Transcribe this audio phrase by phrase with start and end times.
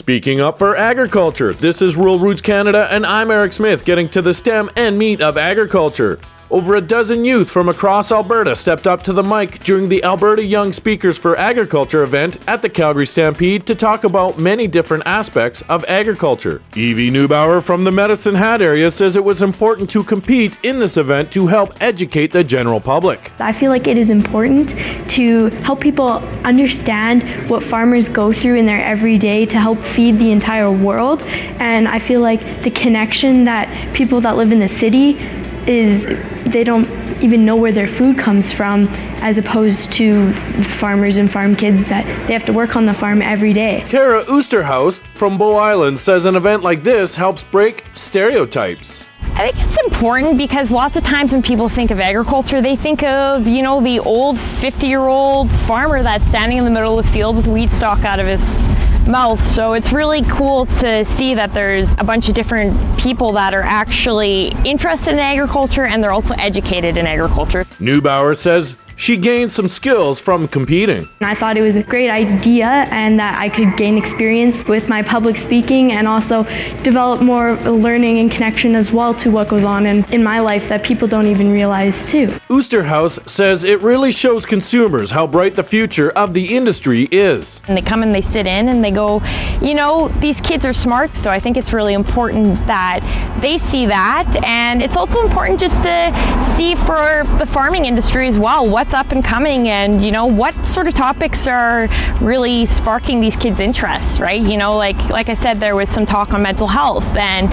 [0.00, 4.22] Speaking up for agriculture, this is Rural Roots Canada, and I'm Eric Smith, getting to
[4.22, 6.18] the stem and meat of agriculture.
[6.50, 10.44] Over a dozen youth from across Alberta stepped up to the mic during the Alberta
[10.44, 15.62] Young Speakers for Agriculture event at the Calgary Stampede to talk about many different aspects
[15.68, 16.60] of agriculture.
[16.74, 20.96] Evie Neubauer from the Medicine Hat area says it was important to compete in this
[20.96, 23.30] event to help educate the general public.
[23.38, 24.70] I feel like it is important
[25.12, 26.14] to help people
[26.44, 31.22] understand what farmers go through in their everyday to help feed the entire world.
[31.22, 36.04] And I feel like the connection that people that live in the city is
[36.50, 36.88] they don't
[37.22, 38.88] even know where their food comes from
[39.22, 40.32] as opposed to
[40.78, 43.84] farmers and farm kids that they have to work on the farm every day.
[43.86, 49.00] Kara Oosterhouse from Bow Island says an event like this helps break stereotypes.
[49.34, 53.02] I think it's important because lots of times when people think of agriculture, they think
[53.02, 57.06] of, you know, the old 50 year old farmer that's standing in the middle of
[57.06, 58.62] the field with wheat stalk out of his
[59.06, 59.44] mouth.
[59.46, 63.62] So it's really cool to see that there's a bunch of different people that are
[63.62, 67.64] actually interested in agriculture and they're also educated in agriculture.
[67.80, 71.08] Neubauer says she gained some skills from competing.
[71.22, 75.02] I thought it was a great idea and that I could gain experience with my
[75.02, 76.42] public speaking and also
[76.82, 80.68] develop more learning and connection as well to what goes on in, in my life
[80.68, 82.26] that people don't even realize too.
[82.50, 87.58] Oosterhouse says it really shows consumers how bright the future of the industry is.
[87.68, 89.22] And they come and they sit in and they go,
[89.62, 93.00] you know, these kids are smart, so I think it's really important that
[93.40, 94.44] they see that.
[94.44, 99.12] And it's also important just to see for the farming industry as well what's up
[99.12, 101.86] and coming and you know what sort of topics are
[102.20, 104.42] really sparking these kids interests right?
[104.42, 107.48] You know like like i said there was some talk on mental health and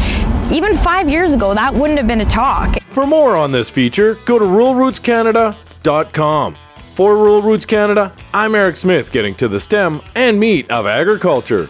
[0.51, 2.81] even five years ago that wouldn't have been a talk.
[2.89, 6.57] For more on this feature go to ruralrootscanada.com
[6.95, 11.69] for rural roots canada i'm eric smith getting to the stem and meat of agriculture